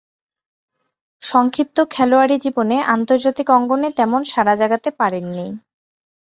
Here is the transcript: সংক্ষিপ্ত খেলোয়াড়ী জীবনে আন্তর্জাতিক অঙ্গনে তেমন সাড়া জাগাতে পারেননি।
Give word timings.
সংক্ষিপ্ত 1.23 1.77
খেলোয়াড়ী 1.91 2.35
জীবনে 2.37 2.77
আন্তর্জাতিক 2.95 3.47
অঙ্গনে 3.49 3.89
তেমন 3.97 4.21
সাড়া 4.23 4.53
জাগাতে 4.55 4.89
পারেননি। 4.99 5.47